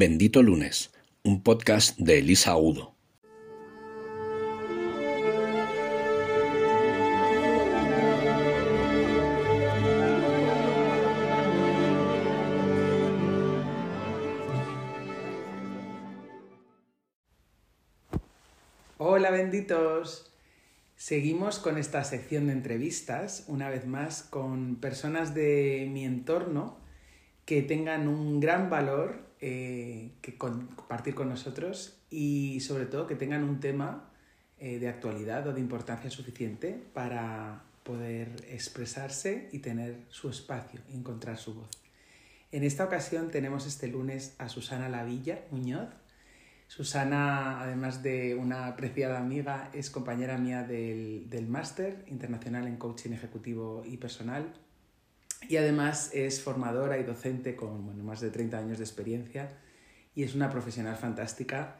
[0.00, 0.92] Bendito Lunes,
[1.24, 2.94] un podcast de Elisa Udo.
[18.98, 20.32] Hola benditos.
[20.94, 26.78] Seguimos con esta sección de entrevistas, una vez más, con personas de mi entorno
[27.44, 33.44] que tengan un gran valor eh, que compartir con nosotros y sobre todo que tengan
[33.44, 34.10] un tema
[34.58, 40.96] eh, de actualidad o de importancia suficiente para poder expresarse y tener su espacio y
[40.96, 41.70] encontrar su voz.
[42.50, 45.88] En esta ocasión tenemos este lunes a Susana Lavilla Muñoz.
[46.66, 53.12] Susana, además de una apreciada amiga, es compañera mía del, del máster internacional en coaching
[53.12, 54.52] ejecutivo y personal
[55.46, 59.50] y además es formadora y docente con más de 30 años de experiencia
[60.14, 61.76] y es una profesional fantástica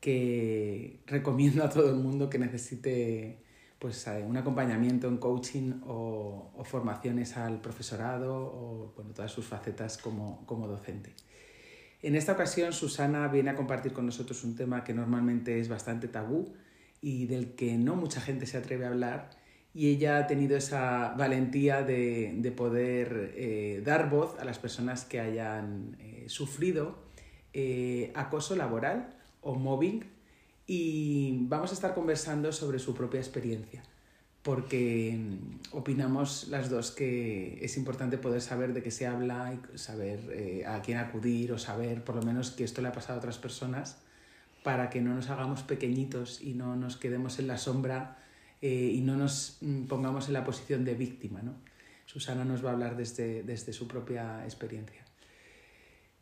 [0.00, 3.42] que recomiendo a todo el mundo que necesite
[3.78, 9.96] pues, eh, un acompañamiento en coaching o, formaciones al profesorado o bueno, todas sus facetas
[9.96, 11.14] como, como docente.
[12.02, 16.08] En esta ocasión Susana viene a compartir con nosotros un tema que normalmente es bastante
[16.08, 16.54] tabú
[17.00, 19.30] y del que no mucha gente se atreve a hablar
[19.74, 25.20] y ella ha tenido esa valentía de, poder eh, dar voz a las personas que
[25.20, 26.98] hayan eh, sufrido
[27.52, 30.04] eh, acoso laboral o mobbing.
[30.66, 33.82] Y vamos a estar conversando sobre su propia experiencia
[34.42, 39.78] porque mm, opinamos las dos que es importante poder saber de qué se habla y
[39.78, 43.18] saber a quién acudir o saber por lo menos que esto le ha pasado a
[43.18, 43.98] otras personas
[44.62, 48.18] para que no nos hagamos pequeñitos y no nos quedemos en la sombra
[48.60, 51.42] eh, y no nos mm, pongamos en la posición de víctima.
[51.42, 51.54] ¿no?
[52.06, 55.04] Susana nos va a hablar desde, desde su propia experiencia.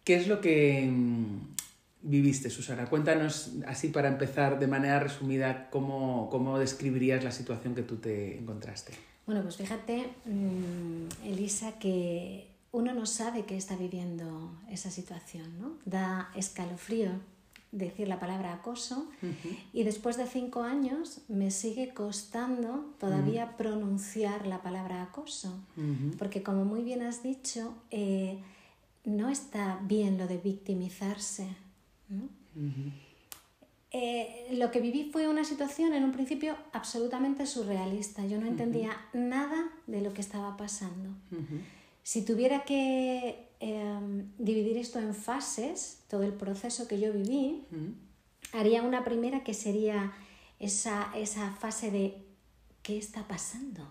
[0.04, 1.54] ¿Qué es lo que mm,
[2.02, 2.86] viviste, Susana?
[2.86, 8.38] Cuéntanos, así para empezar, de manera resumida, cómo, cómo describirías la situación que tú te
[8.38, 8.92] encontraste.
[9.26, 15.78] Bueno, pues fíjate, mm, Elisa, que uno no sabe que está viviendo esa situación, ¿no?
[15.84, 17.10] Da escalofrío
[17.72, 19.08] decir la palabra acoso
[19.72, 25.58] y después de cinco años me sigue costando todavía pronunciar la palabra acoso,
[26.18, 28.38] porque como muy bien has dicho, eh,
[29.04, 31.48] no está bien lo de victimizarse.
[33.92, 38.26] Eh, lo que viví fue una situación en un principio absolutamente surrealista.
[38.26, 41.10] Yo no entendía nada de lo que estaba pasando.
[42.02, 47.66] Si tuviera que Em, dividir esto en fases, todo el proceso que yo viví,
[48.52, 50.12] haría una primera que sería
[50.58, 52.22] esa, esa fase de
[52.82, 53.82] ¿qué está pasando?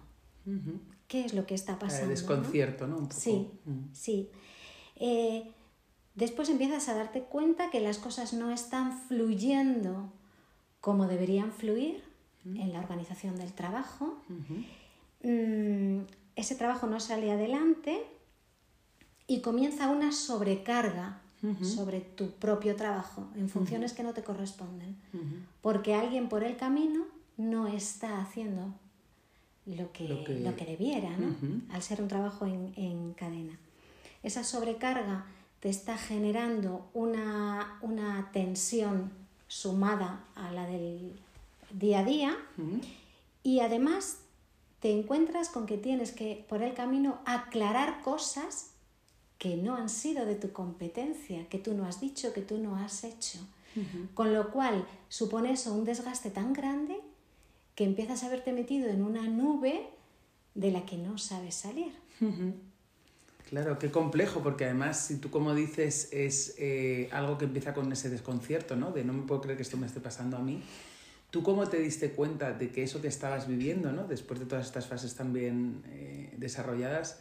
[1.07, 2.03] ¿Qué es lo que está pasando?
[2.03, 3.09] El desconcierto, ¿no?
[3.11, 3.49] Sí,
[3.91, 4.29] sí.
[4.97, 5.51] Eh,
[6.13, 10.13] después empiezas a darte cuenta que las cosas no están fluyendo
[10.79, 12.03] como deberían fluir
[12.45, 14.21] en la organización del trabajo.
[15.23, 16.01] Mm,
[16.35, 18.03] ese trabajo no sale adelante
[19.27, 21.21] y comienza una sobrecarga
[21.61, 24.95] sobre tu propio trabajo en funciones que no te corresponden,
[25.61, 27.05] porque alguien por el camino
[27.37, 28.73] no está haciendo
[29.65, 30.65] lo que, lo que...
[30.65, 31.35] debiera, ¿no?
[31.71, 33.57] al ser un trabajo en, en, cadena.
[34.23, 35.25] Esa sobrecarga
[35.59, 39.11] te está generando una, una tensión
[39.47, 41.13] sumada a la del
[41.71, 42.37] día a día
[43.43, 44.19] y además
[44.79, 48.74] te encuentras con que tienes que por el camino aclarar cosas
[49.37, 52.75] que no han sido de tu competencia, que tú no has dicho, que tú no
[52.75, 53.39] has hecho.
[54.13, 56.95] Con lo cual supone eso un desgaste tan grande
[57.75, 59.89] que empiezas a haberte metido en una nube
[60.53, 61.91] de la que no sabes salir.
[63.49, 67.91] Claro, qué complejo, porque además, si tú como dices, es eh, algo que empieza con
[67.91, 68.91] ese desconcierto, ¿no?
[68.91, 70.63] De no me puedo creer que esto me esté pasando a mí.
[71.29, 74.07] ¿Tú cómo te diste cuenta de que eso que estabas viviendo, ¿no?
[74.07, 77.19] Después de todas estas fases tan bien eh, desarrolladas,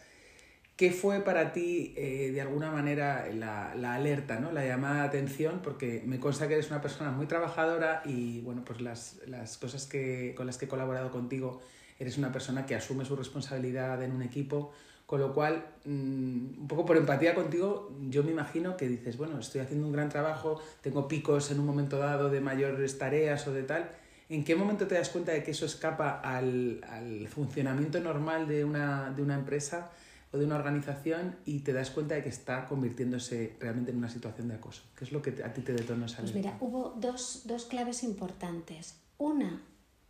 [0.75, 4.51] ¿Qué fue para ti, eh, de alguna manera, la, la, alerta, ¿no?
[4.51, 5.61] la llamada de atención?
[5.63, 9.85] Porque me consta que eres una persona muy trabajadora y, bueno, pues las, las cosas
[9.85, 11.61] que, con las que he colaborado contigo,
[11.97, 14.73] eres una persona que asume su responsabilidad en un equipo,
[15.05, 19.39] con lo cual, mm, un poco por empatía contigo, yo me imagino que dices, bueno,
[19.39, 23.53] estoy haciendo un gran trabajo, tengo picos en un momento dado de mayores tareas o
[23.53, 23.91] de tal.
[24.27, 28.65] ¿En qué momento te das cuenta de que eso escapa al, al funcionamiento normal de
[28.65, 29.91] una, de una empresa?
[30.37, 34.47] De una organización y te das cuenta de que está convirtiéndose realmente en una situación
[34.47, 34.83] de acoso.
[34.97, 38.03] ¿Qué es lo que a ti te detonó esa Pues mira, hubo dos, dos claves
[38.03, 38.95] importantes.
[39.17, 39.61] Una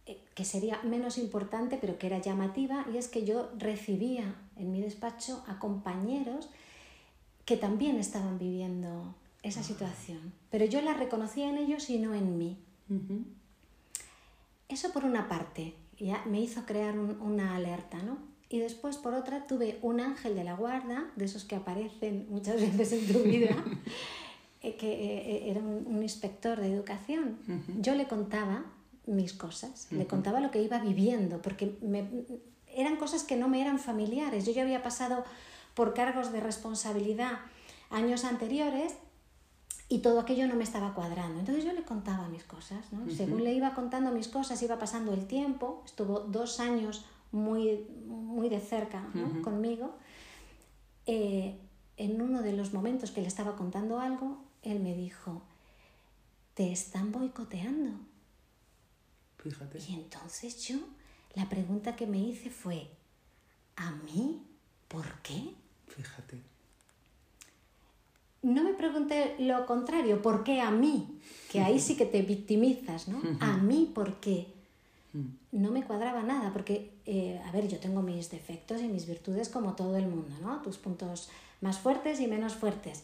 [0.06, 4.72] eh, que sería menos importante pero que era llamativa y es que yo recibía en
[4.72, 6.50] mi despacho a compañeros
[7.45, 12.38] que también estaban viviendo esa situación, pero yo la reconocía en ellos y no en
[12.38, 12.57] mí.
[14.68, 18.18] Eso por una parte, ya me hizo crear una alerta, ¿no?
[18.50, 22.62] Y después, por otra, tuve un ángel de la guarda, de esos que aparecen muchas
[22.77, 23.56] veces en tu vida,
[24.62, 27.39] eh, que eh, era un, inspector de educación.
[27.80, 28.65] Yo le contaba
[29.07, 31.77] mis cosas, le contaba lo que iba viviendo, porque
[32.68, 34.45] eran cosas que no me eran familiares.
[34.45, 35.24] Yo ya había pasado
[35.74, 37.39] por cargos de responsabilidad
[37.89, 38.94] años anteriores
[39.88, 41.39] y todo aquello no me estaba cuadrando.
[41.39, 43.09] Entonces yo le contaba mis cosas, ¿no?
[43.12, 48.50] Según le iba contando mis cosas, iba pasando el tiempo, estuvo dos años muy, muy
[48.50, 49.07] de cerca
[49.44, 49.95] conmigo.
[51.06, 51.60] Eh,
[51.98, 55.42] en uno de los momentos que le estaba contando algo, él me dijo,
[56.54, 57.92] te están boicoteando.
[59.38, 59.80] Fíjate.
[59.88, 60.77] Y entonces yo,
[61.36, 62.89] la pregunta que me hice fue,
[63.75, 64.42] ¿a mí?
[64.88, 65.54] ¿Por qué?
[65.88, 66.42] Fíjate.
[68.42, 71.19] No me pregunté lo contrario, ¿por qué a mí?
[71.51, 73.21] Que ahí sí que te victimizas, ¿no?
[73.39, 74.55] ¿A mí por qué?
[75.52, 79.50] No me cuadraba nada, porque, eh, a ver, yo tengo mis defectos y mis virtudes
[79.50, 80.62] como todo el mundo, ¿no?
[80.62, 81.30] Tus puntos
[81.62, 83.04] más fuertes y menos fuertes.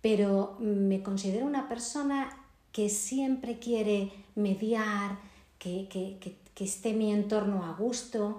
[0.00, 2.30] Pero me considero una persona
[2.72, 5.18] que siempre quiere mediar,
[5.58, 6.18] que, que,
[6.54, 8.38] que, esté mi entorno a gusto,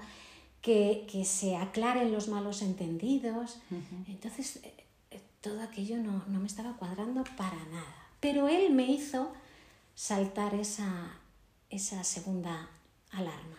[0.61, 3.59] que, se aclaren los malos entendidos.
[4.07, 4.73] Entonces, eh,
[5.11, 7.95] eh, todo aquello no, no, me estaba cuadrando para nada.
[8.19, 9.31] Pero él me hizo
[9.95, 11.17] saltar esa,
[11.69, 12.69] esa segunda
[13.11, 13.55] alarma.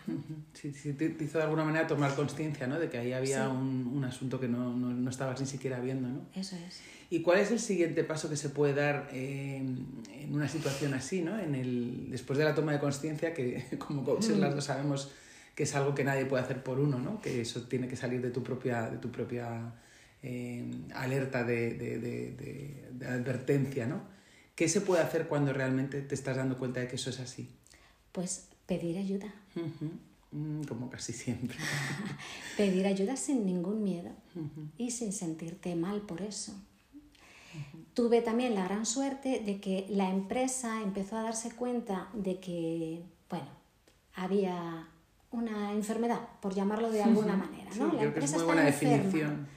[0.53, 2.79] Sí, sí, te, hizo de alguna manera tomar conciencia ¿no?
[2.79, 6.07] de que ahí había un, un, asunto que no, no, no, estabas ni siquiera viendo.
[6.07, 6.25] ¿no?
[6.35, 6.81] Eso es.
[7.09, 11.21] ¿Y cuál es el siguiente paso que se puede dar eh, en una situación así,
[11.21, 11.37] ¿no?
[11.39, 15.11] en el, después de la toma de conciencia, que como coaches las dos sabemos
[15.55, 17.21] que es algo que nadie puede hacer por uno, ¿no?
[17.21, 19.73] que eso tiene que salir de tu propia, de tu propia
[20.23, 23.85] eh, alerta de, de, de, de advertencia?
[23.85, 24.03] ¿no?
[24.55, 27.49] ¿Qué se puede hacer cuando realmente te estás dando cuenta de que eso es así?
[28.11, 29.27] Pues pedir ayuda.
[30.31, 31.57] Mm, como casi siempre.
[32.57, 34.11] pedir ayuda sin ningún miedo
[34.77, 36.53] y sin sentirte mal por eso.
[37.93, 43.03] Tuve también la gran suerte de que la empresa empezó a darse cuenta de que,
[43.29, 43.49] bueno,
[44.15, 44.87] había
[45.31, 47.71] una enfermedad, por llamarlo de alguna manera.
[47.77, 47.91] ¿no?
[47.91, 49.47] la empresa es muy buena definición.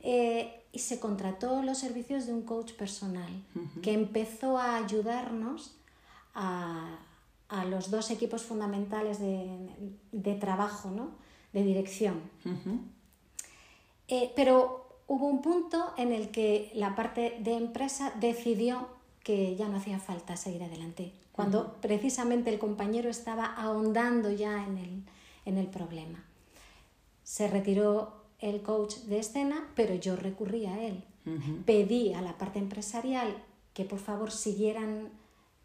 [0.00, 3.30] Eh, y se contrató los servicios de un coach personal
[3.82, 5.76] que empezó a ayudarnos
[6.34, 7.00] a,
[7.48, 11.10] a los dos equipos fundamentales de, trabajo, ¿no?
[11.52, 12.20] de dirección.
[14.08, 18.88] Eh, pero hubo un punto en el que la parte de empresa decidió
[19.22, 24.78] que ya no hacía falta seguir adelante, cuando precisamente el compañero estaba ahondando ya en
[24.78, 25.02] el,
[25.44, 26.24] en el problema.
[27.24, 31.02] Se retiró el coach de escena, pero yo recurrí a él.
[31.64, 33.36] Pedí a la parte empresarial
[33.74, 35.10] que por favor siguieran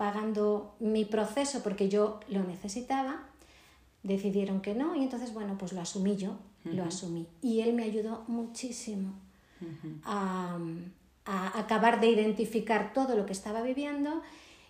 [0.02, 3.28] pagando mi proceso porque yo lo necesitaba,
[4.02, 7.28] decidieron que no y entonces, bueno, pues lo asumí yo, lo asumí.
[7.44, 9.14] Y él me ayudó muchísimo
[10.04, 10.58] a,
[11.24, 14.24] acabar de identificar todo lo que estaba viviendo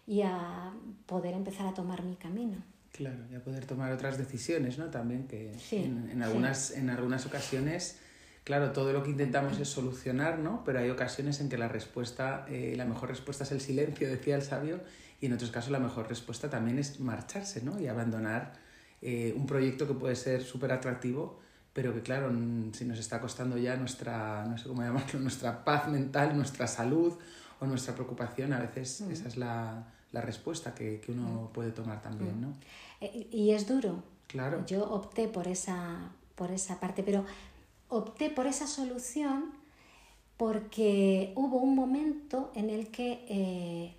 [0.05, 0.73] y a
[1.05, 2.57] poder empezar a tomar mi camino.
[2.91, 4.89] Claro, y a poder tomar otras decisiones, ¿no?
[4.89, 8.01] También que en, algunas, en algunas ocasiones,
[8.43, 10.63] claro, todo lo que intentamos es solucionar, ¿no?
[10.65, 14.35] Pero hay ocasiones en que la respuesta, eh, la mejor respuesta es el silencio, decía
[14.35, 14.79] el sabio,
[15.21, 17.79] y en otros casos la mejor respuesta también es marcharse ¿no?
[17.79, 18.53] y abandonar
[19.01, 21.39] eh, un proyecto que puede ser súper atractivo,
[21.73, 22.29] pero que claro,
[22.73, 27.13] si nos está costando ya nuestra, no sé cómo llamarlo, nuestra paz mental, nuestra salud
[27.59, 29.11] o nuestra preocupación, a veces mm.
[29.11, 31.53] esa es la, la respuesta que, que, uno mm.
[31.53, 32.41] puede tomar también.
[32.41, 32.47] ¿no?
[32.47, 32.55] Mm.
[33.01, 34.03] Eh, y es duro.
[34.27, 34.65] Claro.
[34.65, 37.25] Yo opté por esa, por esa parte, pero
[37.91, 39.51] opté por esa solución
[40.37, 43.93] porque hubo un momento en el que eh,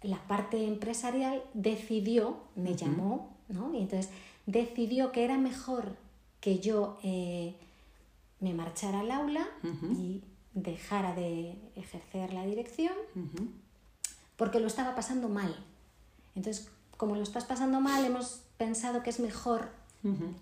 [0.00, 3.74] la parte empresarial decidió, me llamó, ¿no?
[3.74, 4.10] Y entonces
[4.46, 5.96] decidió que era mejor
[6.40, 7.54] que yo eh,
[8.40, 9.46] me marchara al aula
[9.96, 10.22] y
[10.54, 12.94] dejara de ejercer la dirección
[14.36, 15.54] porque lo estaba pasando mal.
[16.34, 19.70] Entonces, como lo estás pasando mal, hemos pensado que es mejor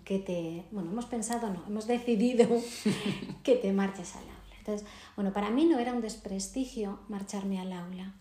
[0.05, 0.65] que te...
[0.71, 2.47] Bueno, hemos pensado, no, hemos decidido
[3.43, 4.55] que te marches al aula.
[4.57, 8.13] Entonces, bueno, para mí no era un desprestigio marcharme al aula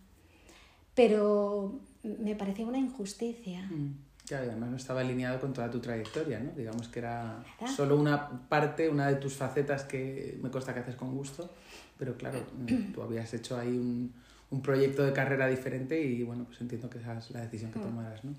[1.01, 3.63] pero me parecía una injusticia.
[3.63, 4.35] Mm.
[4.35, 6.53] además no estaba alineado con toda tu trayectoria, ¿no?
[6.53, 7.43] Digamos que era
[7.75, 11.51] solo una parte, una de tus facetas que me consta que haces con gusto,
[11.99, 14.13] pero claro, mm, tú habías hecho ahí un,
[14.51, 17.79] un proyecto de carrera diferente y bueno, pues entiendo que esa es la decisión que
[17.79, 17.83] mm.
[17.83, 18.35] tomaras, ¿no?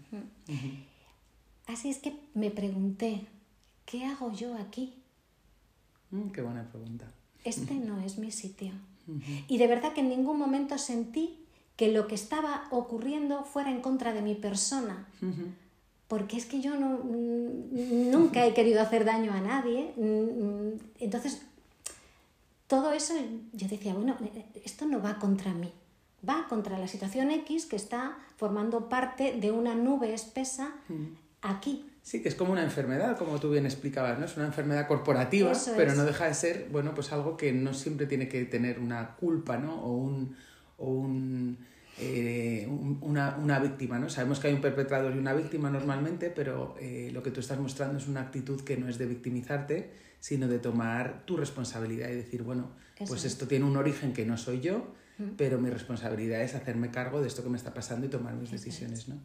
[1.67, 3.25] Así es que me pregunté,
[3.85, 4.93] ¿qué hago yo aquí?
[6.33, 7.05] qué buena pregunta.
[7.43, 8.71] Este no es mi sitio.
[9.47, 11.39] Y de verdad que en ningún momento sentí
[11.75, 15.07] que lo que estaba ocurriendo fuera en contra de mi persona.
[16.07, 19.93] Porque es que yo no, mm, nunca he querido hacer daño a nadie.
[19.95, 21.41] Mm, entonces,
[22.67, 23.13] todo eso,
[23.53, 24.17] yo decía, bueno,
[24.63, 25.71] esto no va contra mí,
[26.27, 30.75] va contra la situación X que está formando parte de una nube espesa
[31.41, 31.85] aquí.
[32.03, 34.25] Sí, que es como una enfermedad, como tú bien explicabas, ¿no?
[34.25, 38.07] Es una enfermedad corporativa, pero no deja de ser, bueno, pues algo que no siempre
[38.07, 39.83] tiene que tener una culpa, ¿no?
[39.83, 40.35] O un,
[40.79, 41.59] o un,
[41.99, 42.67] eh,
[43.01, 44.09] una, una, víctima, ¿no?
[44.09, 47.59] Sabemos que hay un perpetrador y una víctima normalmente, pero eh, lo que tú estás
[47.59, 52.15] mostrando es una actitud que no es de victimizarte, sino de tomar tu responsabilidad y
[52.15, 52.71] decir, bueno,
[53.07, 54.93] pues esto tiene un origen que no soy yo,
[55.37, 58.49] pero mi responsabilidad es hacerme cargo de esto que me está pasando y tomar mis
[58.49, 59.19] decisiones, ¿no?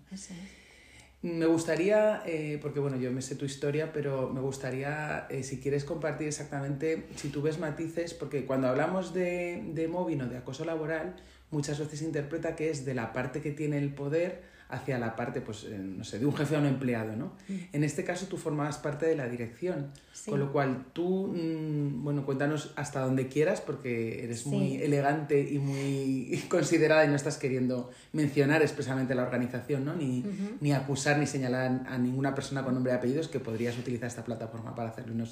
[1.23, 5.59] Me gustaría, eh, porque bueno, yo me sé tu historia, pero me gustaría, eh, si
[5.59, 10.37] quieres compartir exactamente, si tú ves matices, porque cuando hablamos de, de mobbing o de
[10.37, 11.17] acoso laboral,
[11.51, 15.15] muchas veces se interpreta que es de la parte que tiene el poder hacia la
[15.15, 17.37] parte, pues, eh, no sé, de un jefe a un empleado, ¿no?
[17.49, 17.55] Mm.
[17.73, 19.93] En este caso tú formabas parte de la dirección,
[20.29, 25.59] con lo cual tú, mm, bueno, cuéntanos hasta donde quieras, porque eres muy elegante y
[25.59, 29.95] muy considerada y no estás queriendo mencionar expresamente la organización, ¿no?
[29.95, 30.25] Ni,
[30.61, 34.25] ni acusar ni señalar a ninguna persona con nombre y apellidos que podrías utilizar esta
[34.25, 35.25] plataforma para hacerlo y no,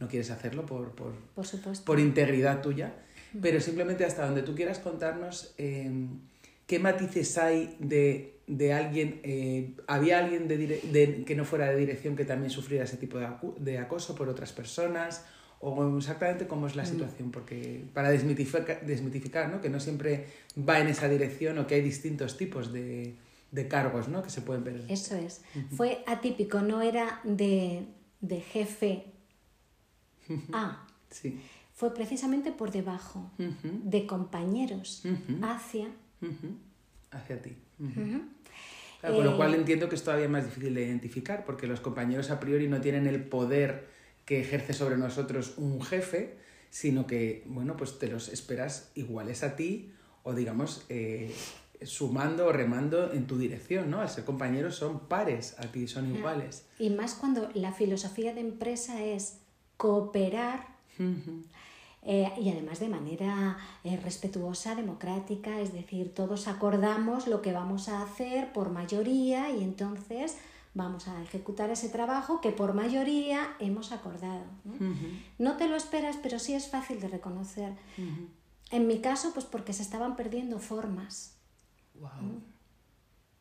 [0.00, 1.84] no quieres hacerlo por, por, por, supuesto.
[1.86, 2.92] por integridad tuya,
[3.40, 5.90] pero simplemente hasta donde tú quieras contarnos eh,
[6.66, 12.16] qué matices hay de de alguien, eh, había alguien de, que no fuera de dirección
[12.16, 15.24] que también sufriera ese tipo de, acoso por otras personas,
[15.60, 16.86] o exactamente cómo es la mm.
[16.86, 19.60] situación, porque para desmitificar, desmitificar ¿no?
[19.60, 23.16] que no siempre va en esa dirección o que hay distintos tipos de,
[23.68, 24.22] cargos ¿no?
[24.22, 24.84] que se pueden ver.
[24.88, 25.42] Eso es.
[25.74, 27.86] Fue atípico, no era de,
[28.52, 29.04] jefe
[30.52, 30.86] A.
[31.10, 31.40] sí.
[31.72, 35.02] Fue precisamente por debajo, de compañeros
[35.42, 35.88] hacia...
[37.10, 37.56] Hacia ti
[39.02, 42.30] con lo cual eh, entiendo que es todavía más difícil de identificar, porque los compañeros
[42.30, 43.86] a priori no tienen el poder
[44.24, 46.36] que ejerce sobre nosotros un jefe,
[46.70, 51.32] sino que, bueno, pues te los esperas iguales a ti o, digamos, eh,
[51.82, 54.00] sumando o remando en tu dirección, ¿no?
[54.00, 56.66] Al ser compañeros son pares a ti, son iguales.
[56.78, 59.40] Y más cuando la filosofía de empresa es
[59.76, 60.66] cooperar.
[62.06, 67.88] Eh, y además de manera eh, respetuosa, democrática, es decir, todos acordamos lo que vamos
[67.88, 70.36] a hacer por mayoría y entonces
[70.74, 74.44] vamos a ejecutar ese trabajo que por mayoría hemos acordado.
[75.38, 77.72] No, te lo esperas, pero sí es fácil de reconocer.
[78.70, 81.36] En mi caso, pues porque se estaban perdiendo formas.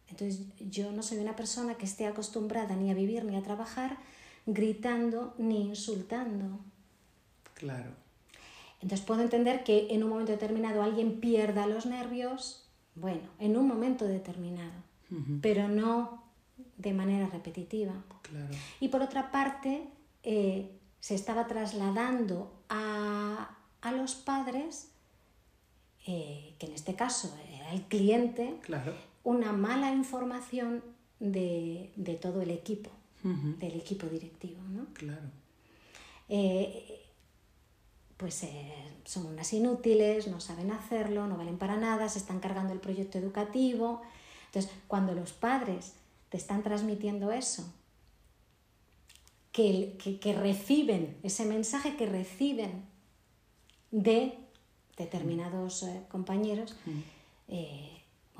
[0.07, 3.97] Entonces, yo no soy una persona que esté acostumbrada ni a vivir ni a trabajar
[4.45, 6.59] gritando ni insultando.
[7.55, 8.02] Claro.
[8.83, 13.65] Entonces puedo entender que en un momento determinado alguien pierda los nervios, bueno, en un
[13.65, 14.73] momento determinado,
[15.41, 16.21] pero no
[16.77, 17.93] de manera repetitiva.
[18.81, 19.87] Y por otra parte,
[20.23, 23.57] eh, se estaba trasladando a,
[23.95, 24.91] los padres,
[26.05, 28.59] eh, que en este caso era el cliente,
[29.23, 30.83] una mala información
[31.21, 32.89] de, todo el equipo,
[33.23, 34.61] del equipo directivo.
[34.63, 34.87] ¿no?
[34.93, 35.29] Claro.
[36.27, 36.99] Eh,
[38.23, 42.71] pues eh, son unas inútiles, no saben hacerlo, no valen para nada, se están cargando
[42.71, 44.01] el proyecto educativo.
[44.45, 45.95] Entonces, cuando los padres
[46.29, 47.65] te están transmitiendo eso,
[49.51, 52.85] que, que, reciben ese mensaje que reciben
[53.91, 54.37] de
[54.95, 56.77] determinados eh, compañeros,
[57.49, 57.92] eh,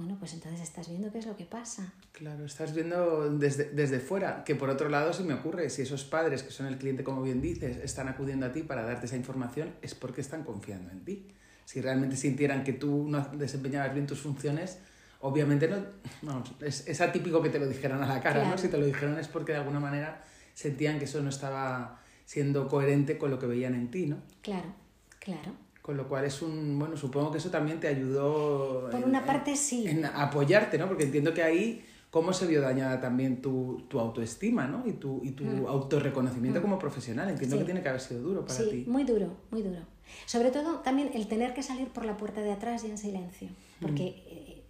[0.04, 1.94] bueno, pues entonces estás viendo qué es lo que pasa.
[2.12, 6.04] Claro, estás viendo desde, desde fuera, que por otro lado se me ocurre, si esos
[6.04, 9.16] padres que son el cliente, como bien dices, están acudiendo a ti para darte esa
[9.16, 11.28] información, es porque están confiando en ti.
[11.64, 14.80] Si realmente sintieran que tú no desempeñabas bien tus funciones,
[15.22, 15.78] obviamente no,
[16.22, 18.58] vamos, es, es, atípico que te lo dijeran a la cara, ¿no?
[18.58, 20.22] Si te lo dijeron es porque de alguna manera
[20.54, 24.18] sentían que eso no estaba siendo coherente con lo que veían en ti, ¿no?
[24.42, 24.74] Claro,
[25.20, 25.63] claro.
[25.84, 28.90] Con lo cual es un, bueno, supongo que eso también te ayudó...
[28.90, 29.86] Por una parte sí.
[29.86, 30.88] En apoyarte, ¿no?
[30.88, 34.88] Porque entiendo que ahí cómo se vio dañada también tu, tu autoestima, ¿no?
[34.88, 35.66] Y tu, y tu mm.
[35.66, 36.64] autorreconocimiento mm.
[36.64, 37.30] como profesional.
[37.30, 38.86] Entiendo que tiene que haber sido duro para ti.
[38.88, 39.82] Muy duro, muy duro.
[40.26, 43.50] Sobre todo también el tener que salir por la puerta de atrás y en silencio.
[43.82, 44.32] Porque mm.
[44.32, 44.64] eh,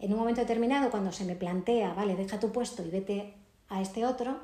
[0.00, 3.34] en un momento determinado, cuando se me plantea, vale, deja tu puesto y vete
[3.70, 4.40] a este otro,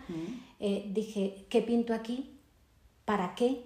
[0.60, 2.38] eh, dije, ¿qué pinto aquí?
[3.04, 3.64] ¿Para qué?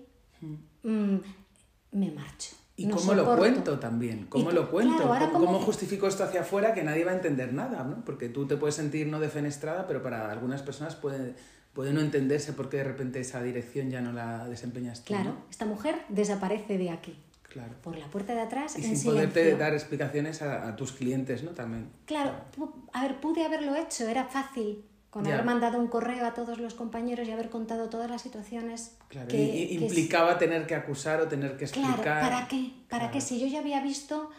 [1.93, 2.57] Me marcho.
[2.77, 4.27] ¿Y cómo lo cuento también?
[4.29, 5.07] ¿Cómo lo cuento?
[5.33, 7.85] ¿Cómo, justifico esto hacia afuera que nadie va a entender nada?
[7.85, 8.05] ¿no?
[8.07, 11.35] Porque tú te puedes sentir no defenestrada, pero para algunas personas puede,
[11.75, 15.13] puede no entenderse por qué de repente esa dirección ya no la desempeñas tú.
[15.13, 17.19] Claro, esta mujer desaparece de aquí.
[17.51, 17.73] Claro.
[17.83, 19.59] por la puerta de atrás Y en sin poderte silencio.
[19.59, 21.51] dar explicaciones a, a tus clientes, ¿no?
[21.51, 21.91] También.
[22.07, 24.85] Claro, pu- a ver, pude haberlo hecho, era fácil.
[25.11, 25.35] Con Ya.
[25.35, 29.27] haber mandado un correo a todos los compañeros y haber contado todas las situaciones Claro,
[29.29, 32.21] que, y- es- implicaba tener que acusar o tener que Claro, explicar.
[32.31, 32.71] ¿para qué?
[32.89, 33.13] ¿Para Claro.
[33.15, 33.21] qué?
[33.21, 34.31] Si yo ya había visto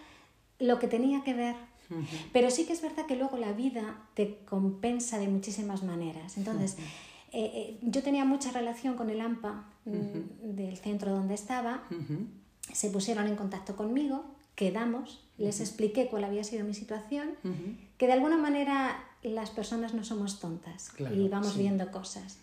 [0.60, 1.56] lo que tenía que ver.
[2.32, 6.38] Pero sí que es verdad que luego la vida te compensa de muchísimas maneras.
[6.38, 6.78] Entonces,
[7.34, 11.84] eh, eh, yo tenía mucha relación con el AMPA mm, del centro donde estaba.
[12.72, 14.24] Se pusieron en contacto conmigo,
[14.56, 17.32] quedamos, les expliqué cuál había sido mi situación,
[17.98, 21.60] que de alguna manera las personas no somos tontas Claro, y vamos sí.
[21.60, 22.38] viendo cosas.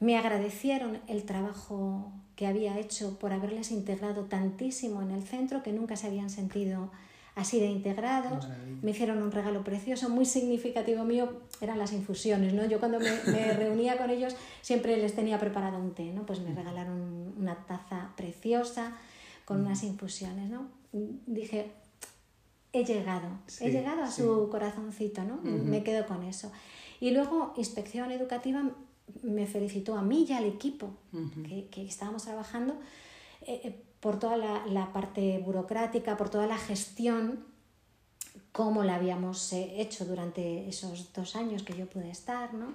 [0.00, 5.72] Me agradecieron el trabajo que había hecho por haberles integrado tantísimo en el centro, que
[5.72, 6.90] nunca se habían sentido
[7.36, 8.46] así de integrados.
[8.82, 12.64] Me hicieron un regalo precioso, muy significativo mío, eran las infusiones, ¿no?
[12.64, 16.26] Yo cuando me, me reunía con ellos siempre les tenía preparado un té, ¿no?
[16.26, 18.96] Pues me regalaron una taza preciosa
[19.44, 20.68] con unas infusiones, ¿no?
[21.26, 21.72] Dije,
[22.74, 24.22] he llegado, Sí, he llegado a sí.
[24.22, 25.36] su corazoncito, ¿no?
[25.42, 26.50] Me quedo con eso.
[27.00, 28.62] Y luego Inspección Educativa
[29.22, 30.90] me felicitó a mí y al equipo
[31.46, 32.74] que, que estábamos trabajando
[33.42, 37.44] eh, eh, por toda la, la parte burocrática, por toda la gestión,
[38.52, 42.72] cómo la habíamos eh, hecho durante esos dos años que yo pude estar, ¿no?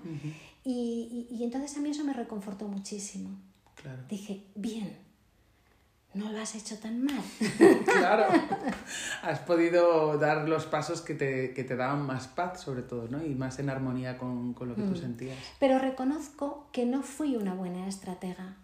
[0.63, 3.29] y, y- y entonces a mí eso me reconfortó muchísimo.
[3.75, 4.03] Claro.
[4.09, 4.97] Dije, bien,
[6.13, 7.21] no lo has hecho tan mal.
[7.85, 8.25] claro.
[9.21, 13.23] Has podido dar los pasos que te, que te daban más paz, sobre todo, ¿no?
[13.23, 14.97] Y más en armonía con, con lo que tú Mm.
[14.97, 15.37] sentías.
[15.59, 18.57] Pero reconozco que no fui una buena estratega.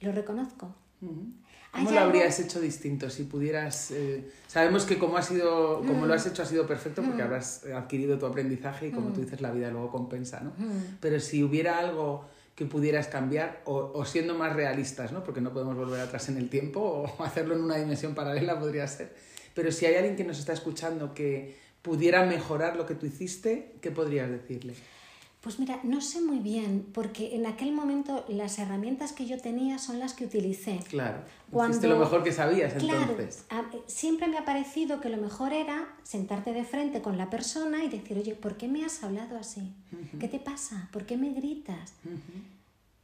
[0.00, 0.74] Lo reconozco.
[1.00, 3.90] ¿Cómo lo algo- habrías hecho distinto si pudieras...
[3.90, 6.08] eh, sabemos que como, ha sido, como Mm.
[6.08, 9.40] lo has hecho ha sido perfecto porque habrás adquirido tu aprendizaje y como tú dices
[9.40, 10.50] la vida luego compensa, ¿no?
[10.56, 10.98] Mm.
[11.00, 15.24] Pero si hubiera algo que pudieras cambiar o, o siendo más realistas, ¿no?
[15.24, 18.86] Porque no podemos volver atrás en el tiempo o hacerlo en una dimensión paralela podría
[18.86, 19.14] ser.
[19.54, 23.74] Pero si hay alguien que nos está escuchando que pudiera mejorar lo que tú hiciste,
[23.80, 24.74] ¿qué podrías decirle?
[25.44, 29.78] Pues mira, no sé muy bien, porque en aquel momento las herramientas que yo tenía
[29.78, 30.80] son las que utilicé.
[30.88, 31.18] Claro,
[31.50, 33.44] Cuando- hiciste lo mejor que sabías Claro, entonces.
[33.50, 37.84] a- siempre me ha parecido que lo mejor era sentarte de frente con la persona
[37.84, 39.70] y decir, oye, ¿por qué me has hablado así?
[40.18, 40.88] ¿Qué te pasa?
[40.92, 41.92] ¿Por qué me gritas?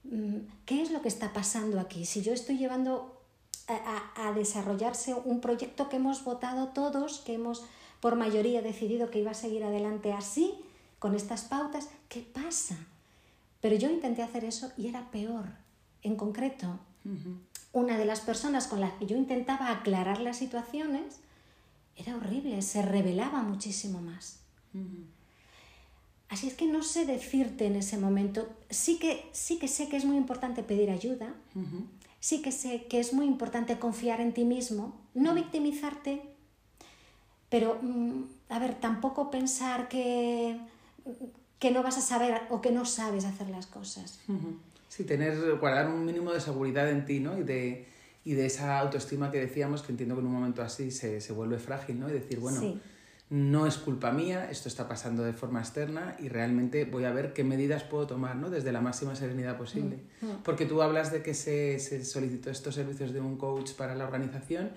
[0.05, 2.07] Mm, ¿Qué es lo que está pasando aquí?
[2.07, 3.21] Si yo estoy llevando
[3.69, 3.75] a,
[4.17, 7.65] a- a desarrollarse un proyecto que hemos votado todos, que hemos
[8.01, 10.55] por mayoría decidido que iba a seguir adelante así,
[11.01, 12.77] con estas pautas, ¿qué pasa?
[13.61, 15.47] Pero yo intenté hacer eso y era peor.
[16.03, 16.79] En concreto,
[17.73, 21.17] una de las personas con las que yo intentaba aclarar las situaciones
[21.97, 24.41] era horrible, se revelaba muchísimo más.
[26.29, 29.97] Así es que no sé decirte en ese momento, sí que, sí que sé que
[29.97, 31.35] es muy importante pedir ayuda,
[32.21, 36.23] sí que sé que es muy importante confiar en ti mismo, no victimizarte,
[37.49, 40.57] pero, mm, a ver, tampoco pensar que,
[41.59, 44.21] que no vas a saber o que no sabes hacer las cosas.
[44.89, 47.39] Sí, tener, guardar un mínimo de seguridad en ti, ¿no?
[47.39, 47.87] Y de,
[48.25, 51.33] y de esa autoestima que decíamos, que entiendo que en un momento así se, se
[51.33, 52.09] vuelve frágil, ¿no?
[52.09, 52.81] Y decir, bueno, Sí.
[53.29, 57.33] no es culpa mía, esto está pasando de forma externa y realmente voy a ver
[57.33, 58.51] qué medidas puedo tomar, ¿no?
[58.51, 59.99] Desde la máxima serenidad posible.
[60.45, 64.05] Porque tú hablas de que se, se solicitó estos servicios de un coach para la
[64.05, 64.71] organización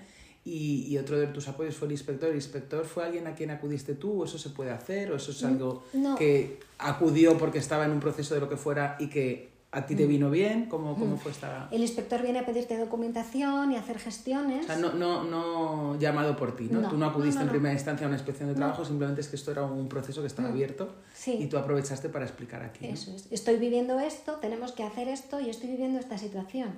[0.45, 2.29] y, y otro de tus apoyos fue el inspector.
[2.29, 5.31] ¿El inspector fue alguien a quien acudiste tú o eso se puede hacer o eso
[5.31, 6.15] es algo no.
[6.15, 9.95] que acudió porque estaba en un proceso de lo que fuera y que a ti
[9.95, 10.67] te vino bien?
[10.67, 11.67] ¿Cómo, cómo fue esta...?
[11.71, 14.65] El inspector viene a pedirte documentación y hacer gestiones.
[14.65, 16.81] O sea, no, no, no llamado por ti, ¿no?
[16.81, 19.29] No, tú no acudiste no, en primera instancia a una inspección de trabajo, simplemente es
[19.29, 21.37] que esto era un proceso que estaba abierto Sí.
[21.39, 22.85] y tú aprovechaste para explicar aquí.
[22.85, 23.27] Eso es.
[23.31, 26.77] Estoy viviendo esto, tenemos que hacer esto y estoy viviendo esta situación.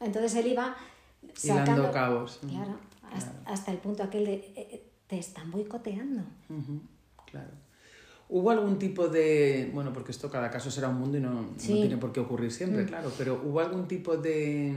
[0.00, 0.76] Entonces él iba
[1.42, 1.92] Hilando sacando...
[1.92, 2.40] cabos.
[2.48, 2.78] Claro,
[3.12, 4.34] hasta, hasta el punto aquel de...
[4.34, 6.22] eh, eh, te están boicoteando.
[7.26, 7.50] Claro.
[8.30, 11.56] ¿Hubo algún tipo de, bueno, porque esto cada caso será un mundo y no, no
[11.56, 14.74] tiene por qué ocurrir siempre, claro, pero ¿hubo algún tipo de,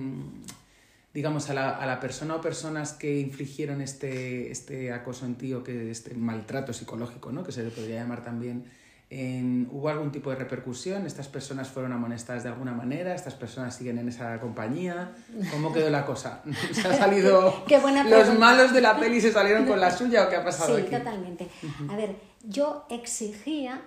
[1.14, 5.54] digamos, a la, a la persona o personas que infligieron este, este acoso en ti
[5.54, 7.44] o que este maltrato psicológico, ¿no?
[7.44, 8.72] que se le podría llamar también,
[9.14, 11.06] en- ¿hubo algún tipo de repercusión?
[11.06, 13.14] ¿Estas personas fueron amonestadas de alguna manera?
[13.14, 15.14] ¿Estas personas siguen en esa compañía?
[15.52, 16.42] ¿Cómo quedó la cosa?
[16.72, 20.26] ¿Se ha salido Qué buena los malos de la peli se salieron con la suya
[20.26, 20.92] o qué ha pasado Sí, aquí?
[20.96, 21.50] totalmente.
[21.90, 23.82] A ver, yo exigía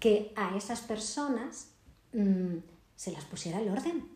[0.00, 1.68] que a esas personas
[2.12, 2.56] mm,
[2.96, 4.08] se las pusiera el orden.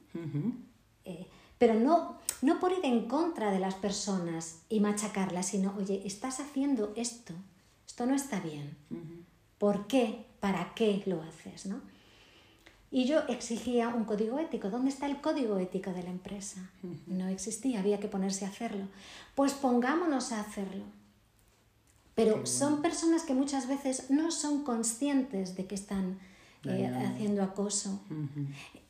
[1.05, 1.27] Eh,
[1.57, 6.41] pero no, no por ir en contra de las personas y machacarlas, sino, oye, estás
[6.41, 7.33] haciendo esto,
[7.87, 8.77] esto no está bien.
[9.59, 10.27] ¿Por qué?
[10.43, 11.67] ¿Para qué lo haces?
[11.67, 11.81] ¿no?
[12.91, 14.71] Y yo exigía un código ético.
[14.71, 16.69] ¿Dónde está el código ético de la empresa?
[17.07, 18.89] No existía, había que ponerse a hacerlo.
[19.37, 20.83] Pues pongámonos a hacerlo.
[22.17, 26.19] Pero son personas que muchas veces no son conscientes de que están
[26.65, 28.03] eh, haciendo acoso.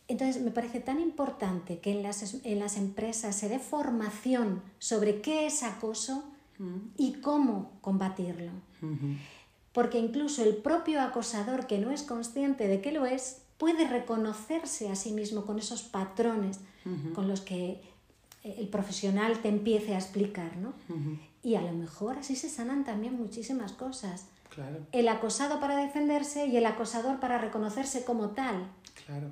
[0.09, 5.21] Entonces me parece tan importante que en las, en las empresas se dé formación sobre
[5.21, 6.25] qué es acoso
[6.97, 8.53] y cómo combatirlo.
[9.73, 14.91] Porque incluso el propio acosador que no es consciente de que lo es, puede reconocerse
[14.91, 16.61] a sí mismo con esos patrones
[17.15, 17.81] con los que
[18.43, 20.73] el profesional te empiece a explicar, ¿no?
[21.43, 24.27] Y a lo mejor así se sanan también muchísimas cosas.
[24.49, 24.81] Claro.
[24.93, 28.67] El acosado para defenderse y el acosador para reconocerse como tal.
[29.07, 29.31] Claro.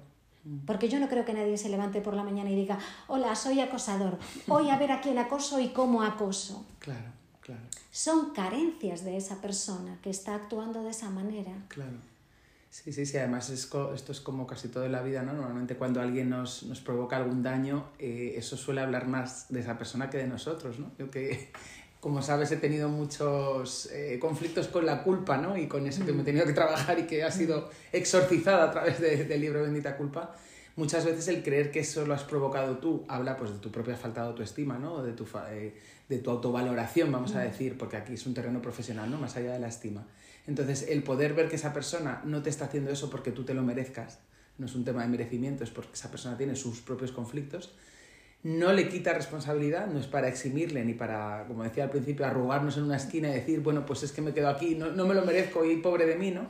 [0.65, 3.61] Porque yo no creo que nadie se levante por la mañana y diga, hola, soy
[3.61, 6.65] acosador, voy a ver a quién acoso y cómo acoso.
[6.79, 7.63] Claro, claro.
[7.91, 11.53] Son carencias de esa persona que está actuando de esa manera.
[11.69, 12.11] Claro.
[12.71, 15.33] Sí, sí, sí, además es esto es como casi todo en la vida, ¿no?
[15.33, 19.77] Normalmente cuando alguien nos, nos provoca algún daño, eh, eso suele hablar más de esa
[19.77, 20.93] persona que de nosotros, ¿no?
[20.97, 21.51] Yo que,
[22.01, 25.57] como sabes, he tenido muchos eh, conflictos con la culpa, ¿no?
[25.57, 28.71] Y con eso que me he tenido que trabajar y que ha sido exorcizada a
[28.71, 30.37] través del libro Bendita Culpa.
[30.77, 33.97] Muchas veces el creer que eso lo has provocado tú habla pues de tu propia
[33.97, 35.03] falta de autoestima, ¿no?
[35.03, 35.75] De tu, eh,
[36.09, 39.19] de tu autovaloración, vamos a decir, porque aquí es un terreno profesional, ¿no?
[39.19, 40.07] Más allá de la estima.
[40.47, 43.55] Entonces, el poder ver que esa persona no te está haciendo eso porque tú te
[43.55, 44.21] lo merezcas,
[44.59, 47.75] no es un tema de merecimiento, es porque esa persona tiene sus propios conflictos,
[48.43, 52.79] no le quita responsabilidad, no es para eximirle ni para, como decía al principio, arrugarnos
[52.79, 55.15] en una esquina y decir, bueno, pues es que me quedo aquí, no, no me
[55.15, 56.47] lo merezco y pobre de mí, ¿no?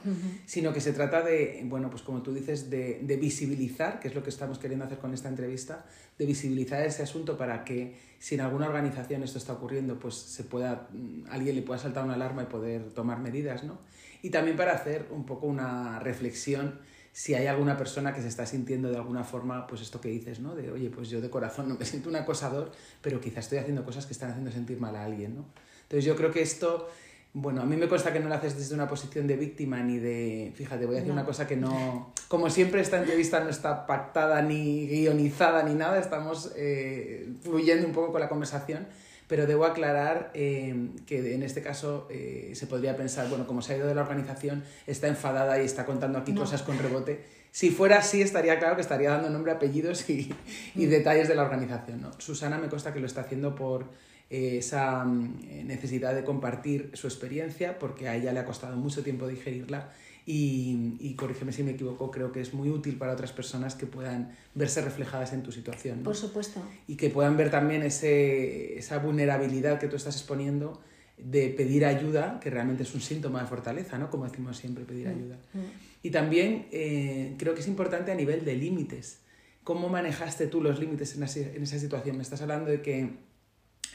[0.46, 4.14] Sino que se trata de, bueno, pues como tú dices, de, de, visibilizar, que es
[4.14, 5.84] lo que estamos queriendo hacer con esta entrevista,
[6.16, 10.44] de visibilizar ese asunto para que si en alguna organización esto está ocurriendo, pues se
[10.44, 13.78] pueda, mm, alguien le pueda saltar una alarma y poder tomar medidas, ¿no?
[14.22, 16.78] Y también para hacer un poco una reflexión
[17.12, 20.40] si hay alguna persona que se está sintiendo de alguna forma, pues esto que dices,
[20.40, 20.54] ¿no?
[20.54, 23.84] De, oye, pues yo de corazón no me siento un acosador, pero quizás estoy haciendo
[23.84, 25.44] cosas que están haciendo sentir mal a alguien, ¿no?
[25.82, 26.88] Entonces yo creo que esto,
[27.32, 29.98] bueno, a mí me consta que no lo haces desde una posición de víctima ni
[29.98, 33.86] de, fíjate, voy a decir una cosa que no, como siempre esta entrevista no está
[33.86, 38.86] pactada ni guionizada ni nada, estamos eh, fluyendo un poco con la conversación
[39.30, 43.72] pero debo aclarar eh, que en este caso eh, se podría pensar, bueno, como se
[43.72, 47.24] ha ido de la organización, está enfadada y está contando aquí cosas con rebote.
[47.52, 50.34] Si fuera así, estaría claro que estaría dando nombre, apellidos y,
[50.74, 50.90] y mm.
[50.90, 52.00] detalles de la organización.
[52.00, 52.10] ¿no?
[52.18, 53.84] Susana me consta que lo está haciendo por
[54.30, 59.04] eh, esa mm, necesidad de compartir su experiencia, porque a ella le ha costado mucho
[59.04, 59.92] tiempo digerirla
[60.32, 63.86] y, y corrígeme si me equivoco, creo que es muy útil para otras personas que
[63.86, 65.98] puedan verse reflejadas en tu situación.
[65.98, 66.04] ¿no?
[66.04, 66.62] Por supuesto.
[66.86, 70.80] Y que puedan ver también ese, esa vulnerabilidad que tú estás exponiendo
[71.18, 74.08] de pedir ayuda, que realmente es un síntoma de fortaleza, ¿no?
[74.08, 75.36] Como decimos siempre, pedir mm, ayuda.
[75.52, 75.58] Mm.
[76.04, 79.18] Y también eh, creo que es importante a nivel de límites.
[79.64, 81.24] ¿Cómo manejaste tú los límites en,
[81.56, 82.16] en esa situación?
[82.16, 83.10] Me estás hablando de que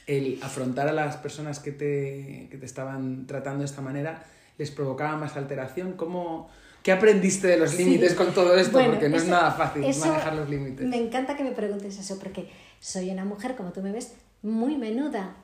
[0.06, 4.26] el afrontar a las personas que te, que te estaban tratando de esta manera
[4.58, 5.94] les provocaba más alteración.
[5.94, 6.50] ¿Cómo,
[6.84, 8.80] ¿Qué aprendiste de los límites con todo esto?
[8.84, 10.88] porque no es nada fácil manejar los límites.
[10.88, 14.78] Me encanta que me preguntes eso, porque soy una mujer, como tú me ves, muy
[14.78, 15.36] menuda.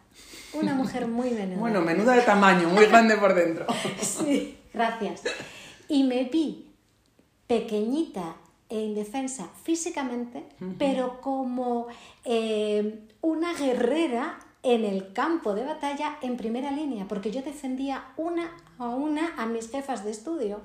[0.53, 1.59] Una mujer muy menuda.
[1.59, 3.65] bueno, menuda de tamaño, muy grande por dentro.
[4.01, 5.23] sí, gracias.
[5.87, 6.67] Y me vi
[7.47, 8.35] pequeñita
[8.69, 10.45] e indefensa físicamente,
[10.77, 11.87] pero como
[12.23, 18.51] eh, una guerrera en el campo de batalla en primera línea, porque yo defendía una
[18.77, 20.61] a una a mis jefas de estudio.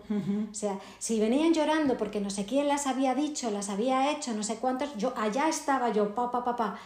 [0.50, 4.32] O sea, si venían llorando porque no sé quién las había dicho, las había hecho,
[4.34, 6.78] no sé cuántos, yo allá estaba yo, pa, pa, pa, pa.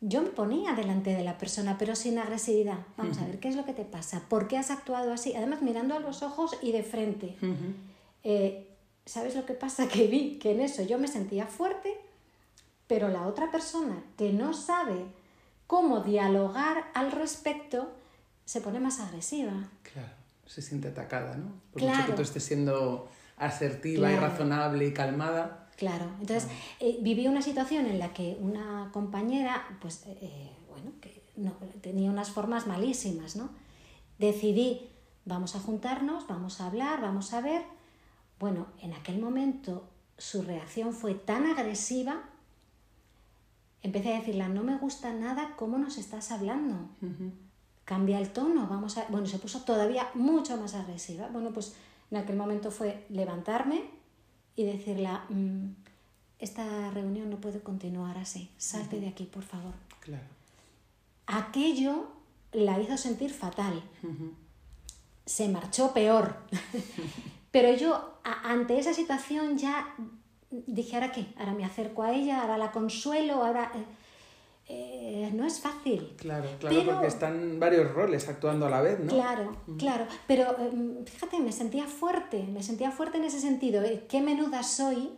[0.00, 2.78] Yo me ponía delante de la persona, pero sin agresividad.
[2.98, 4.22] Vamos a ver, ¿qué es lo que te pasa?
[4.28, 5.34] ¿Por qué has actuado así?
[5.34, 7.36] Además, mirando a los ojos y de frente.
[8.22, 8.68] Eh,
[9.06, 9.88] ¿Sabes lo que pasa?
[9.92, 11.94] Que vi que en eso yo me sentía fuerte,
[12.86, 15.06] pero la otra persona que no sabe
[15.66, 17.92] cómo dialogar al respecto,
[18.44, 19.52] se pone más agresiva.
[19.82, 20.12] Claro,
[20.46, 21.52] se siente atacada, ¿no?
[21.72, 25.68] Por mucho que tú estés siendo asertiva y razonable y calmada.
[25.76, 26.48] Claro, entonces
[26.78, 31.52] eh, viví una situación en la que una compañera, pues, eh, eh, bueno, que no,
[31.80, 33.50] tenía unas formas malísimas, ¿no?
[34.18, 34.88] Decidí,
[35.24, 37.62] vamos a juntarnos, vamos a hablar, vamos a ver.
[38.38, 42.22] Bueno, en aquel momento su reacción fue tan agresiva
[43.84, 46.88] empecé a decirle, no me gusta nada cómo nos estás hablando.
[47.84, 49.04] Cambia el tono, vamos a...
[49.10, 51.28] Bueno, se puso todavía mucho más agresiva.
[51.28, 51.76] Bueno, pues
[52.10, 53.84] en aquel momento fue levantarme
[54.56, 55.66] y decirle, mm,
[56.38, 59.74] esta reunión no puede continuar así, salte de aquí, por favor.
[60.00, 60.24] Claro.
[61.26, 62.06] Aquello
[62.52, 63.82] la hizo sentir fatal.
[65.26, 66.38] Se marchó peor.
[67.50, 69.94] Pero yo, ante esa situación, ya
[70.66, 71.26] dije, ¿ahora qué?
[71.38, 73.70] Ahora me acerco a ella, ahora la consuelo, ahora...
[73.74, 73.84] Eh,
[74.66, 76.14] eh, no es fácil.
[76.16, 79.12] Claro, claro, porque están varios roles actuando a la vez, ¿no?
[79.12, 80.06] Claro, claro.
[80.26, 83.82] Pero em, fíjate, me sentía fuerte, me sentía fuerte en ese sentido.
[84.08, 85.12] Qué menuda soy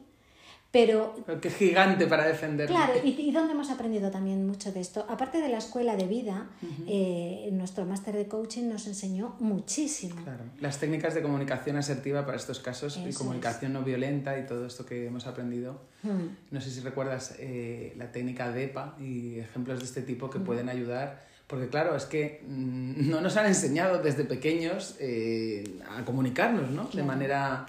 [0.70, 1.14] pero...
[1.40, 2.68] Que es gigante para defender.
[2.68, 5.06] Claro, y, dónde hemos aprendido también mucho de esto.
[5.08, 6.48] Aparte de la escuela de vida,
[6.86, 10.22] eh, nuestro máster de coaching nos enseñó muchísimo.
[10.22, 14.66] Claro, las técnicas de comunicación asertiva para estos casos y comunicación no violenta y todo
[14.66, 15.80] esto que hemos aprendido.
[16.02, 16.28] Hmm.
[16.50, 20.44] No sé si recuerdas eh, la técnica DEPA y ejemplos de este tipo que hmm.
[20.44, 21.26] pueden ayudar.
[21.46, 26.88] Porque claro, es que mm, no nos han enseñado desde pequeños eh, a comunicarnos, ¿no?
[26.92, 27.66] De manera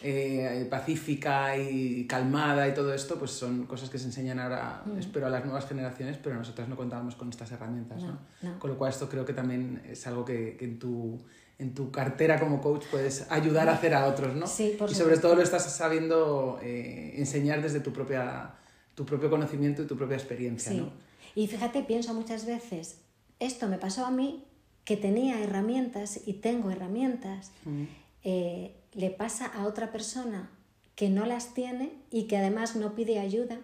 [0.00, 4.98] eh, pacífica y calmada y todo esto, pues son cosas que se enseñan ahora, mm.
[4.98, 8.02] espero, a las nuevas generaciones, pero nosotros no contábamos con estas herramientas.
[8.02, 8.58] ¿no?
[8.58, 11.18] Con lo cual esto creo que también es algo que, que en, tu,
[11.58, 14.46] en tu cartera como coach puedes ayudar a hacer a otros, ¿no?
[14.46, 18.54] y sobre todo lo estás sabiendo eh, enseñar desde tu, propia,
[18.94, 20.72] tu propio conocimiento y tu propia experiencia.
[20.72, 20.92] ¿no?
[21.34, 23.00] Y fíjate, pienso muchas veces,
[23.40, 24.44] esto me pasó a mí,
[24.84, 27.50] que tenía herramientas y tengo herramientas.
[27.64, 27.84] Mm.
[28.24, 30.50] Eh, le pasa a otra persona
[30.94, 33.58] que no las tiene y que además no pide ayuda,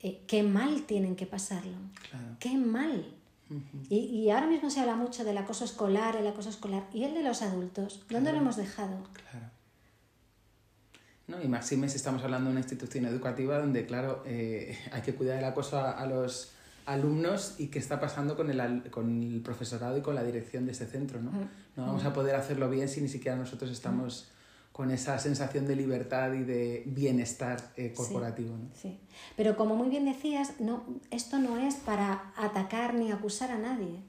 [0.00, 1.76] eh, qué mal tienen que pasarlo.
[2.40, 3.06] Qué mal.
[3.88, 6.84] y, ahora mismo se habla mucho del acoso escolar, el acoso escolar.
[6.92, 8.04] ¿Y el de los adultos?
[8.10, 8.96] ¿Dónde lo hemos dejado?
[9.30, 9.50] Claro.
[11.26, 11.42] ¿no?
[11.42, 15.36] Y máxime si estamos hablando de una institución educativa donde, claro, eh, hay que cuidar
[15.36, 16.52] del acoso a, los
[16.86, 20.72] alumnos y qué está pasando con el, con el profesorado y con la dirección de
[20.72, 21.20] ese centro.
[21.20, 21.30] No,
[21.76, 24.28] no vamos a poder hacerlo bien si ni siquiera nosotros estamos
[24.74, 28.56] con esa sensación de libertad y de bienestar eh, corporativo.
[28.56, 28.70] Sí, ¿no?
[28.74, 29.00] sí,
[29.36, 30.82] pero como muy bien decías, no,
[31.12, 34.00] esto no es para atacar ni acusar a nadie.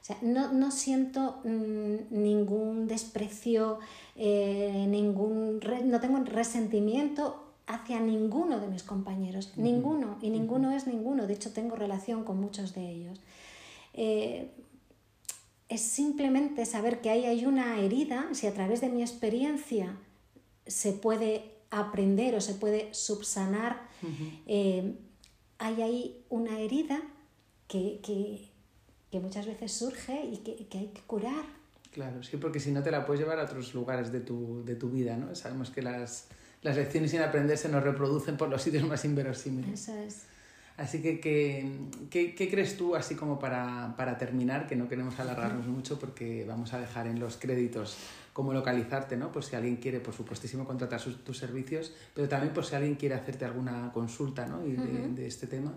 [0.00, 3.80] O sea, no, no siento mm, ningún desprecio,
[4.14, 11.26] eh, ningún no tengo resentimiento hacia ninguno de mis compañeros, ninguno, y ninguno es ninguno,
[11.26, 13.20] de hecho tengo relación con muchos de ellos.
[13.92, 14.52] Eh,
[15.68, 19.96] es simplemente saber que ahí hay una herida, si a través de mi experiencia
[20.66, 23.88] se puede aprender o se puede subsanar,
[24.46, 24.94] eh,
[25.58, 27.00] hay ahí una herida
[27.66, 28.50] que,
[29.12, 31.44] muchas veces surge y que, hay que curar.
[31.92, 34.76] Claro, sí, porque si no te la puedes llevar a otros lugares de tu, de
[34.76, 35.34] tu vida, ¿no?
[35.34, 36.28] Sabemos que las,
[36.62, 39.88] las lecciones sin aprender se nos reproducen por los sitios más inverosímiles.
[39.88, 40.22] Eso es.
[40.76, 45.66] Así que, ¿qué, qué, crees tú, así como para, para, terminar, que no queremos alargarnos
[45.66, 47.96] mucho porque vamos a dejar en los créditos
[48.32, 49.30] cómo localizarte, ¿no?
[49.30, 53.14] Por si alguien quiere, por supuestísimo, contratar tus servicios, pero también por si alguien quiere
[53.14, 54.66] hacerte alguna consulta, ¿no?
[54.66, 55.72] Y de, este tema.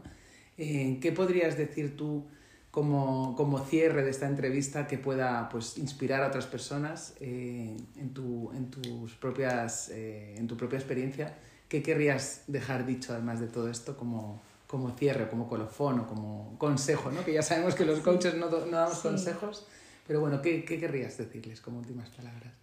[0.57, 2.25] Eh, ¿Qué podrías decir tú
[2.71, 8.13] como, como, cierre de esta entrevista que pueda pues, inspirar a otras personas eh, en,
[8.13, 11.37] tu, en, tus propias, eh, en tu propia experiencia?
[11.67, 16.55] ¿Qué querrías dejar dicho, además de todo esto, como, como cierre, como colofón o como
[16.57, 17.25] consejo, ¿no?
[17.25, 19.67] Que ya sabemos que los coaches no, no damos consejos,
[20.07, 22.53] pero bueno, ¿qué, ¿qué, querrías decirles como últimas palabras?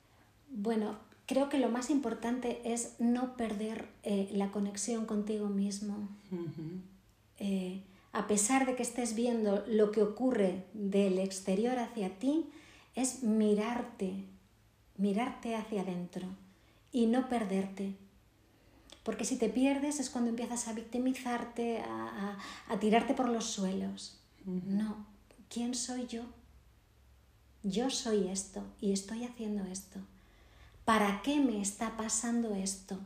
[0.51, 6.09] Bueno, creo que lo más importante es no perder eh, la conexión contigo mismo.
[7.39, 12.47] Eh, a pesar de que estés viendo lo que ocurre del exterior hacia ti,
[12.95, 14.25] es mirarte,
[14.99, 16.29] mirarte hacia adentro
[16.93, 17.95] y no perderte.
[19.03, 24.21] Porque si te pierdes es cuando empiezas a victimizarte, a, a tirarte por los suelos.
[24.45, 25.07] No,
[25.49, 26.25] ¿quién soy yo?
[27.63, 30.01] Yo soy esto y estoy haciendo esto.
[30.85, 32.99] ¿Para qué me está pasando esto?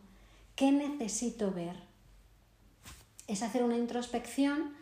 [0.54, 1.76] ¿Qué necesito ver?
[3.26, 4.74] Es hacer una introspección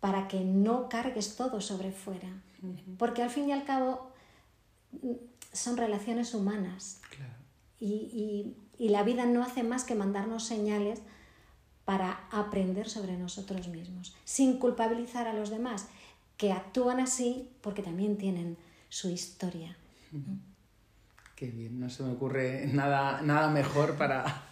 [0.00, 2.28] para que no cargues todo sobre fuera.
[2.98, 4.10] Porque al fin y al cabo
[4.92, 5.12] mm,
[5.52, 7.00] son relaciones humanas.
[7.78, 11.00] Y, y la vida no hace más que mandarnos señales
[11.86, 15.88] para aprender sobre nosotros mismos, sin culpabilizar a los demás,
[16.36, 18.56] que actúan así porque también tienen
[18.90, 19.74] su historia.
[21.34, 24.42] Qué bien, no se me ocurre nada, nada mejor para,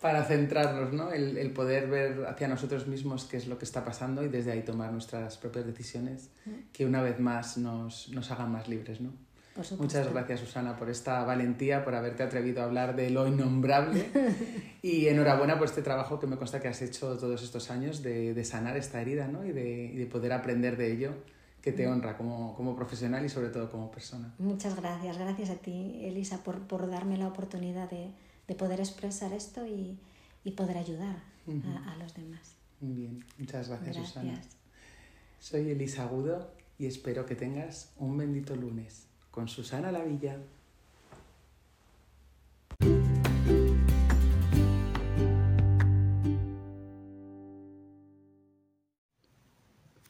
[0.00, 1.12] para centrarnos, ¿no?
[1.12, 4.62] El, poder ver hacia nosotros mismos qué es lo que está pasando y desde ahí
[4.62, 6.30] tomar nuestras propias decisiones
[6.72, 9.12] que una vez más nos, nos hagan más libres, ¿no?
[9.78, 14.10] Muchas gracias, Susana, por esta valentía, por haberte atrevido a hablar de lo innombrable.
[14.82, 18.34] y enhorabuena por este trabajo que me consta que has hecho todos estos años de,
[18.34, 19.44] de sanar esta herida ¿no?
[19.44, 21.14] y, de, y de poder aprender de ello
[21.62, 24.34] que te honra como, como, profesional y sobre todo como persona.
[24.38, 28.10] Muchas gracias, gracias a ti, Elisa, por, por darme la oportunidad de,
[28.48, 29.96] de poder expresar esto y,
[30.44, 32.56] y poder ayudar a, a, los demás.
[32.80, 34.08] Bien, muchas gracias, gracias.
[34.08, 34.42] Susana.
[35.38, 40.38] Soy Elisa Agudo y espero que tengas un bendito lunes con Susana Lavilla.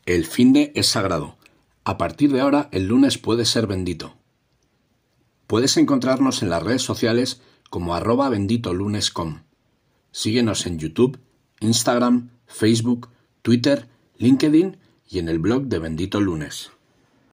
[0.06, 1.36] El fin de es sagrado.
[1.84, 4.14] A partir de ahora, el lunes puede ser bendito.
[5.46, 7.40] Puedes encontrarnos en las redes sociales
[7.70, 9.42] como arroba benditolunes.com.
[10.10, 11.18] Síguenos en YouTube,
[11.60, 13.08] Instagram, Facebook,
[13.40, 14.76] Twitter, LinkedIn
[15.08, 16.70] y en el blog de Bendito Lunes.